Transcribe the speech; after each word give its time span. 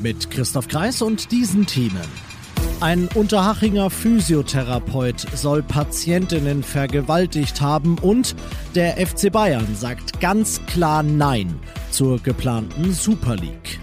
Mit 0.00 0.30
Christoph 0.30 0.68
Kreis 0.68 1.02
und 1.02 1.32
diesen 1.32 1.66
Themen. 1.66 2.06
Ein 2.80 3.08
Unterhachinger 3.14 3.90
Physiotherapeut 3.90 5.26
soll 5.34 5.64
Patientinnen 5.64 6.62
vergewaltigt 6.62 7.60
haben 7.60 7.98
und 7.98 8.36
der 8.76 9.04
FC 9.04 9.32
Bayern 9.32 9.74
sagt 9.74 10.20
ganz 10.20 10.64
klar 10.66 11.02
Nein 11.02 11.58
zur 11.90 12.20
geplanten 12.22 12.92
Super 12.92 13.34
League. 13.34 13.80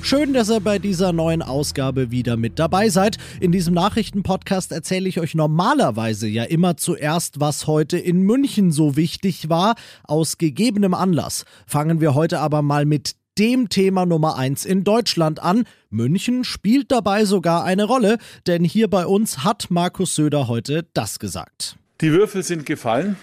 Schön, 0.00 0.32
dass 0.32 0.48
ihr 0.48 0.60
bei 0.60 0.78
dieser 0.78 1.12
neuen 1.12 1.42
Ausgabe 1.42 2.10
wieder 2.10 2.36
mit 2.36 2.58
dabei 2.58 2.88
seid. 2.88 3.18
In 3.40 3.52
diesem 3.52 3.74
Nachrichtenpodcast 3.74 4.72
erzähle 4.72 5.08
ich 5.08 5.20
euch 5.20 5.34
normalerweise 5.34 6.26
ja 6.26 6.44
immer 6.44 6.76
zuerst, 6.76 7.40
was 7.40 7.66
heute 7.66 7.98
in 7.98 8.22
München 8.22 8.72
so 8.72 8.96
wichtig 8.96 9.48
war, 9.48 9.74
aus 10.04 10.38
gegebenem 10.38 10.94
Anlass. 10.94 11.44
Fangen 11.66 12.00
wir 12.00 12.14
heute 12.14 12.40
aber 12.40 12.62
mal 12.62 12.86
mit 12.86 13.17
dem 13.38 13.68
Thema 13.68 14.06
Nummer 14.06 14.36
1 14.36 14.64
in 14.64 14.84
Deutschland 14.84 15.40
an. 15.40 15.64
München 15.90 16.44
spielt 16.44 16.90
dabei 16.90 17.24
sogar 17.24 17.64
eine 17.64 17.84
Rolle, 17.84 18.18
denn 18.46 18.64
hier 18.64 18.88
bei 18.88 19.06
uns 19.06 19.44
hat 19.44 19.70
Markus 19.70 20.14
Söder 20.14 20.48
heute 20.48 20.86
das 20.94 21.18
gesagt. 21.18 21.76
Die 22.00 22.12
Würfel 22.12 22.42
sind 22.42 22.66
gefallen. 22.66 23.16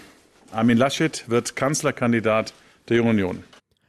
Armin 0.52 0.78
Laschet 0.78 1.24
wird 1.28 1.56
Kanzlerkandidat 1.56 2.54
der 2.88 2.98
Jungen 2.98 3.10
Union. 3.10 3.44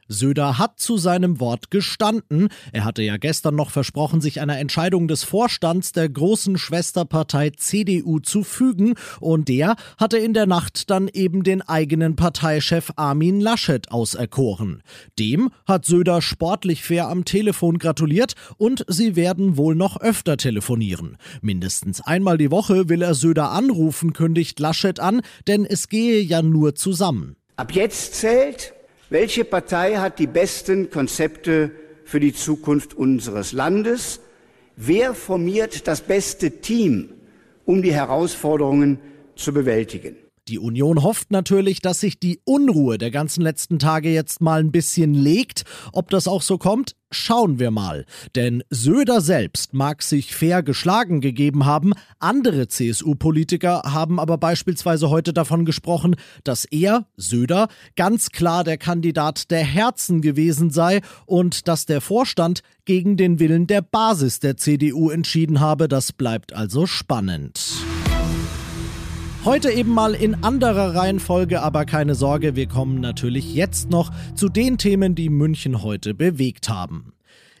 Söder 0.08 0.58
hat 0.58 0.80
zu 0.80 0.96
seinem 0.96 1.38
Wort 1.38 1.70
gestanden. 1.70 2.48
Er 2.72 2.84
hatte 2.84 3.02
ja 3.02 3.18
gestern 3.18 3.54
noch 3.54 3.70
versprochen, 3.70 4.20
sich 4.20 4.40
einer 4.40 4.58
Entscheidung 4.58 5.06
des 5.06 5.22
Vorstands 5.22 5.92
der 5.92 6.08
großen 6.08 6.58
Schwesterpartei 6.58 7.50
CDU 7.50 8.18
zu 8.18 8.42
fügen. 8.42 8.94
Und 9.20 9.48
der 9.48 9.76
hatte 9.98 10.18
in 10.18 10.32
der 10.32 10.46
Nacht 10.46 10.90
dann 10.90 11.08
eben 11.08 11.42
den 11.42 11.62
eigenen 11.62 12.16
Parteichef 12.16 12.92
Armin 12.96 13.40
Laschet 13.40 13.90
auserkoren. 13.90 14.82
Dem 15.18 15.50
hat 15.66 15.84
Söder 15.84 16.22
sportlich 16.22 16.82
fair 16.82 17.08
am 17.08 17.24
Telefon 17.24 17.78
gratuliert 17.78 18.34
und 18.56 18.84
sie 18.88 19.14
werden 19.14 19.56
wohl 19.56 19.74
noch 19.74 20.00
öfter 20.00 20.36
telefonieren. 20.36 21.18
Mindestens 21.42 22.00
einmal 22.00 22.38
die 22.38 22.50
Woche 22.50 22.88
will 22.88 23.02
er 23.02 23.14
Söder 23.14 23.50
anrufen, 23.50 24.12
kündigt 24.14 24.58
Laschet 24.58 25.00
an, 25.00 25.20
denn 25.46 25.64
es 25.64 25.88
gehe 25.88 26.20
ja 26.20 26.42
nur 26.42 26.74
zusammen. 26.74 27.36
Ab 27.56 27.72
jetzt 27.72 28.14
zählt, 28.14 28.72
welche 29.10 29.44
Partei 29.44 29.96
hat 29.96 30.18
die 30.18 30.26
besten 30.26 30.90
Konzepte 30.90 31.70
für 32.04 32.20
die 32.20 32.34
Zukunft 32.34 32.94
unseres 32.94 33.52
Landes? 33.52 34.20
Wer 34.76 35.14
formiert 35.14 35.86
das 35.88 36.00
beste 36.00 36.60
Team, 36.60 37.10
um 37.64 37.82
die 37.82 37.92
Herausforderungen 37.92 38.98
zu 39.34 39.52
bewältigen? 39.52 40.16
Die 40.48 40.58
Union 40.58 41.02
hofft 41.02 41.30
natürlich, 41.30 41.80
dass 41.80 42.00
sich 42.00 42.18
die 42.18 42.40
Unruhe 42.44 42.96
der 42.96 43.10
ganzen 43.10 43.42
letzten 43.42 43.78
Tage 43.78 44.10
jetzt 44.10 44.40
mal 44.40 44.60
ein 44.60 44.72
bisschen 44.72 45.12
legt. 45.12 45.64
Ob 45.92 46.08
das 46.08 46.26
auch 46.26 46.40
so 46.40 46.56
kommt, 46.56 46.96
schauen 47.10 47.58
wir 47.58 47.70
mal. 47.70 48.06
Denn 48.34 48.62
Söder 48.70 49.20
selbst 49.20 49.74
mag 49.74 50.02
sich 50.02 50.34
fair 50.34 50.62
geschlagen 50.62 51.20
gegeben 51.20 51.66
haben. 51.66 51.92
Andere 52.18 52.66
CSU-Politiker 52.66 53.82
haben 53.84 54.18
aber 54.18 54.38
beispielsweise 54.38 55.10
heute 55.10 55.34
davon 55.34 55.66
gesprochen, 55.66 56.16
dass 56.44 56.64
er, 56.64 57.06
Söder, 57.18 57.68
ganz 57.94 58.30
klar 58.30 58.64
der 58.64 58.78
Kandidat 58.78 59.50
der 59.50 59.64
Herzen 59.64 60.22
gewesen 60.22 60.70
sei 60.70 61.02
und 61.26 61.68
dass 61.68 61.84
der 61.84 62.00
Vorstand 62.00 62.62
gegen 62.86 63.18
den 63.18 63.38
Willen 63.38 63.66
der 63.66 63.82
Basis 63.82 64.40
der 64.40 64.56
CDU 64.56 65.10
entschieden 65.10 65.60
habe. 65.60 65.88
Das 65.88 66.12
bleibt 66.12 66.54
also 66.54 66.86
spannend. 66.86 67.60
Heute 69.44 69.70
eben 69.70 69.94
mal 69.94 70.14
in 70.14 70.42
anderer 70.42 70.94
Reihenfolge, 70.94 71.62
aber 71.62 71.84
keine 71.84 72.14
Sorge, 72.14 72.56
wir 72.56 72.66
kommen 72.66 73.00
natürlich 73.00 73.54
jetzt 73.54 73.88
noch 73.88 74.10
zu 74.34 74.48
den 74.48 74.78
Themen, 74.78 75.14
die 75.14 75.30
München 75.30 75.82
heute 75.82 76.12
bewegt 76.12 76.68
haben. 76.68 77.12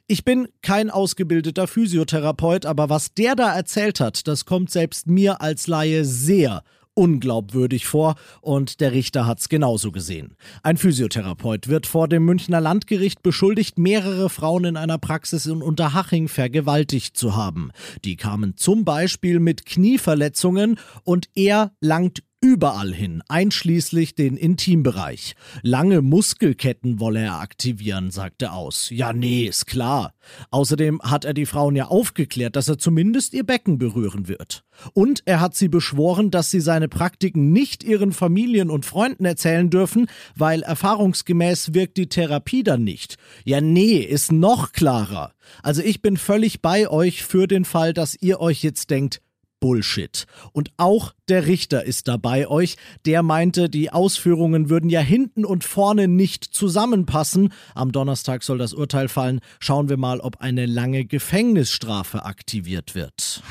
Ich 0.08 0.24
bin 0.24 0.48
kein 0.60 0.90
ausgebildeter 0.90 1.66
Physiotherapeut, 1.66 2.66
aber 2.66 2.90
was 2.90 3.14
der 3.14 3.36
da 3.36 3.54
erzählt 3.54 4.00
hat, 4.00 4.26
das 4.26 4.44
kommt 4.44 4.70
selbst 4.70 5.06
mir 5.06 5.40
als 5.40 5.66
Laie 5.66 6.04
sehr 6.04 6.62
unglaubwürdig 6.98 7.86
vor 7.86 8.16
und 8.40 8.80
der 8.80 8.90
Richter 8.90 9.24
hat's 9.24 9.48
genauso 9.48 9.92
gesehen. 9.92 10.34
Ein 10.64 10.76
Physiotherapeut 10.76 11.68
wird 11.68 11.86
vor 11.86 12.08
dem 12.08 12.24
Münchner 12.24 12.60
Landgericht 12.60 13.22
beschuldigt, 13.22 13.78
mehrere 13.78 14.28
Frauen 14.28 14.64
in 14.64 14.76
einer 14.76 14.98
Praxis 14.98 15.46
in 15.46 15.62
Unterhaching 15.62 16.26
vergewaltigt 16.26 17.16
zu 17.16 17.36
haben. 17.36 17.70
Die 18.04 18.16
kamen 18.16 18.56
zum 18.56 18.84
Beispiel 18.84 19.38
mit 19.38 19.64
Knieverletzungen 19.64 20.80
und 21.04 21.28
er 21.36 21.70
langt 21.80 22.24
überall 22.40 22.92
hin, 22.92 23.22
einschließlich 23.28 24.14
den 24.14 24.36
Intimbereich. 24.36 25.34
Lange 25.62 26.02
Muskelketten 26.02 27.00
wolle 27.00 27.20
er 27.20 27.40
aktivieren, 27.40 28.10
sagt 28.10 28.42
er 28.42 28.54
aus. 28.54 28.90
Ja, 28.90 29.12
nee, 29.12 29.44
ist 29.44 29.66
klar. 29.66 30.14
Außerdem 30.50 31.00
hat 31.02 31.24
er 31.24 31.34
die 31.34 31.46
Frauen 31.46 31.74
ja 31.74 31.86
aufgeklärt, 31.86 32.54
dass 32.54 32.68
er 32.68 32.78
zumindest 32.78 33.34
ihr 33.34 33.44
Becken 33.44 33.78
berühren 33.78 34.28
wird. 34.28 34.64
Und 34.92 35.22
er 35.24 35.40
hat 35.40 35.56
sie 35.56 35.68
beschworen, 35.68 36.30
dass 36.30 36.50
sie 36.50 36.60
seine 36.60 36.88
Praktiken 36.88 37.52
nicht 37.52 37.82
ihren 37.82 38.12
Familien 38.12 38.70
und 38.70 38.86
Freunden 38.86 39.24
erzählen 39.24 39.70
dürfen, 39.70 40.06
weil 40.36 40.62
erfahrungsgemäß 40.62 41.74
wirkt 41.74 41.96
die 41.96 42.08
Therapie 42.08 42.62
dann 42.62 42.84
nicht. 42.84 43.16
Ja, 43.44 43.60
nee, 43.60 43.98
ist 43.98 44.30
noch 44.30 44.72
klarer. 44.72 45.32
Also 45.62 45.82
ich 45.82 46.02
bin 46.02 46.16
völlig 46.16 46.62
bei 46.62 46.88
euch 46.88 47.24
für 47.24 47.48
den 47.48 47.64
Fall, 47.64 47.92
dass 47.92 48.16
ihr 48.20 48.40
euch 48.40 48.62
jetzt 48.62 48.90
denkt, 48.90 49.20
Bullshit. 49.60 50.26
Und 50.52 50.70
auch 50.76 51.12
der 51.28 51.46
Richter 51.46 51.84
ist 51.84 52.08
dabei 52.08 52.48
euch, 52.48 52.76
der 53.04 53.22
meinte, 53.22 53.68
die 53.68 53.90
Ausführungen 53.90 54.70
würden 54.70 54.90
ja 54.90 55.00
hinten 55.00 55.44
und 55.44 55.64
vorne 55.64 56.08
nicht 56.08 56.44
zusammenpassen. 56.44 57.52
Am 57.74 57.92
Donnerstag 57.92 58.42
soll 58.42 58.58
das 58.58 58.74
Urteil 58.74 59.08
fallen. 59.08 59.40
Schauen 59.60 59.88
wir 59.88 59.96
mal, 59.96 60.20
ob 60.20 60.40
eine 60.40 60.66
lange 60.66 61.04
Gefängnisstrafe 61.04 62.24
aktiviert 62.24 62.94
wird. 62.94 63.42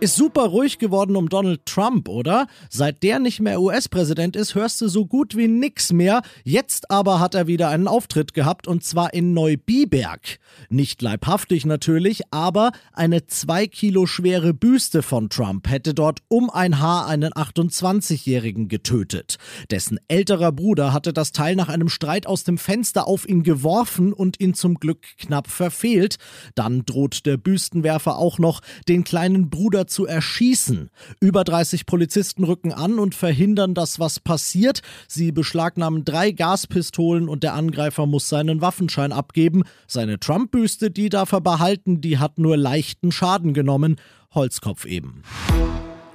Ist 0.00 0.16
super 0.16 0.42
ruhig 0.46 0.78
geworden 0.78 1.14
um 1.14 1.28
Donald 1.28 1.64
Trump, 1.66 2.08
oder? 2.08 2.48
Seit 2.68 3.04
der 3.04 3.20
nicht 3.20 3.40
mehr 3.40 3.60
US-Präsident 3.60 4.34
ist, 4.34 4.56
hörst 4.56 4.80
du 4.80 4.88
so 4.88 5.06
gut 5.06 5.36
wie 5.36 5.46
nix 5.46 5.92
mehr. 5.92 6.22
Jetzt 6.42 6.90
aber 6.90 7.20
hat 7.20 7.36
er 7.36 7.46
wieder 7.46 7.68
einen 7.68 7.86
Auftritt 7.86 8.34
gehabt 8.34 8.66
und 8.66 8.82
zwar 8.82 9.14
in 9.14 9.34
Neubiberg. 9.34 10.40
Nicht 10.68 11.00
leibhaftig 11.00 11.64
natürlich, 11.64 12.22
aber 12.32 12.72
eine 12.92 13.28
zwei 13.28 13.68
Kilo 13.68 14.06
schwere 14.06 14.52
Büste 14.52 15.00
von 15.00 15.30
Trump 15.30 15.70
hätte 15.70 15.94
dort 15.94 16.20
um 16.26 16.50
ein 16.50 16.80
Haar 16.80 17.06
einen 17.06 17.32
28-Jährigen 17.32 18.68
getötet. 18.68 19.36
Dessen 19.70 20.00
älterer 20.08 20.50
Bruder 20.50 20.92
hatte 20.92 21.12
das 21.12 21.30
Teil 21.30 21.54
nach 21.54 21.68
einem 21.68 21.88
Streit 21.88 22.26
aus 22.26 22.42
dem 22.42 22.58
Fenster 22.58 23.06
auf 23.06 23.28
ihn 23.28 23.44
geworfen 23.44 24.12
und 24.12 24.40
ihn 24.40 24.54
zum 24.54 24.74
Glück 24.74 25.06
knapp 25.18 25.48
verfehlt. 25.48 26.16
Dann 26.56 26.84
droht 26.84 27.26
der 27.26 27.36
Büstenwerfer 27.36 28.18
auch 28.18 28.40
noch, 28.40 28.60
den 28.88 29.04
kleinen 29.04 29.50
Bruder 29.50 29.83
zu 29.86 30.06
erschießen. 30.06 30.90
Über 31.20 31.44
30 31.44 31.86
Polizisten 31.86 32.44
rücken 32.44 32.72
an 32.72 32.98
und 32.98 33.14
verhindern, 33.14 33.74
dass 33.74 33.98
was 33.98 34.20
passiert. 34.20 34.80
Sie 35.08 35.32
beschlagnahmen 35.32 36.04
drei 36.04 36.30
Gaspistolen 36.30 37.28
und 37.28 37.42
der 37.42 37.54
Angreifer 37.54 38.06
muss 38.06 38.28
seinen 38.28 38.60
Waffenschein 38.60 39.12
abgeben. 39.12 39.62
Seine 39.86 40.18
Trump-Büste, 40.18 40.90
die 40.90 41.08
darf 41.08 41.32
er 41.32 41.40
behalten, 41.40 42.00
die 42.00 42.18
hat 42.18 42.38
nur 42.38 42.56
leichten 42.56 43.12
Schaden 43.12 43.54
genommen. 43.54 43.96
Holzkopf 44.34 44.84
eben. 44.84 45.22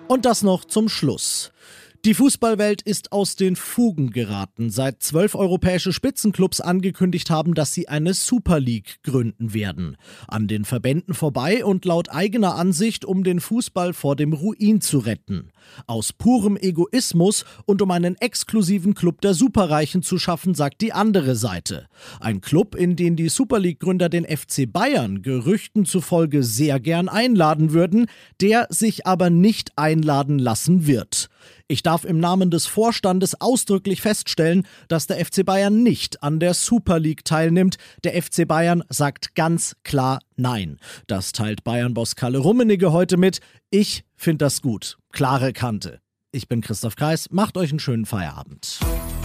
Und 0.08 0.26
das 0.26 0.42
noch 0.44 0.66
zum 0.66 0.90
Schluss. 0.90 1.52
Die 2.06 2.14
Fußballwelt 2.14 2.82
ist 2.82 3.12
aus 3.12 3.36
den 3.36 3.58
Fugen 3.58 4.12
geraten, 4.12 4.70
seit 4.70 5.04
zwölf 5.04 5.36
europäische 5.36 5.92
Spitzenclubs 5.92 6.62
angekündigt 6.62 7.30
haben, 7.30 7.56
dass 7.56 7.74
sie 7.74 7.90
eine 7.90 8.14
Super 8.14 8.62
League 8.62 9.00
gründen 9.04 9.54
werden. 9.54 9.98
An 10.26 10.48
den 10.48 10.64
Verbänden 10.64 11.14
vorbei 11.14 11.66
und 11.66 11.84
laut 11.84 12.10
eigener 12.10 12.56
Ansicht, 12.56 13.04
um 13.04 13.26
den 13.26 13.42
Fußball 13.42 13.92
vor 13.92 14.16
dem 14.16 14.32
Ruin 14.32 14.80
zu 14.80 15.00
retten. 15.00 15.52
Aus 15.88 16.14
purem 16.14 16.56
Egoismus 16.56 17.44
und 17.66 17.82
um 17.82 17.92
einen 17.92 18.16
exklusiven 18.16 18.94
Club 18.94 19.20
der 19.20 19.34
Superreichen 19.34 20.02
zu 20.02 20.18
schaffen, 20.18 20.54
sagt 20.54 20.80
die 20.80 20.94
andere 20.94 21.36
Seite. 21.36 21.88
Ein 22.22 22.40
Club, 22.40 22.76
in 22.76 22.96
den 22.96 23.18
die 23.18 23.28
Super 23.28 23.60
League-Gründer 23.60 24.08
den 24.08 24.24
FC 24.24 24.72
Bayern 24.72 25.22
Gerüchten 25.22 25.84
zufolge 25.84 26.44
sehr 26.44 26.80
gern 26.80 27.10
einladen 27.10 27.74
würden, 27.74 28.06
der 28.40 28.68
sich 28.70 29.06
aber 29.06 29.30
nicht 29.30 29.78
einladen 29.78 30.40
lassen 30.40 30.88
wird. 30.88 31.29
Ich 31.72 31.84
darf 31.84 32.04
im 32.04 32.20
Namen 32.20 32.50
des 32.50 32.66
Vorstandes 32.66 33.40
ausdrücklich 33.40 34.02
feststellen, 34.02 34.66
dass 34.88 35.06
der 35.06 35.24
FC 35.24 35.46
Bayern 35.46 35.84
nicht 35.84 36.24
an 36.24 36.40
der 36.40 36.56
Super 36.56 36.98
League 36.98 37.24
teilnimmt. 37.24 37.78
Der 38.04 38.20
FC 38.20 38.48
Bayern 38.48 38.84
sagt 38.90 39.36
ganz 39.36 39.76
klar 39.84 40.20
Nein. 40.36 40.80
Das 41.06 41.32
teilt 41.32 41.64
Bayern-Boss 41.64 42.16
Kalle 42.16 42.40
Rummenigge 42.40 42.92
heute 42.92 43.18
mit. 43.18 43.40
Ich 43.70 44.04
finde 44.16 44.46
das 44.46 44.64
gut. 44.64 44.98
Klare 45.12 45.54
Kante. 45.54 46.02
Ich 46.32 46.48
bin 46.48 46.62
Christoph 46.62 46.96
Kreis. 46.96 47.28
Macht 47.30 47.56
euch 47.56 47.70
einen 47.70 47.80
schönen 47.80 48.08
Feierabend. 48.08 48.80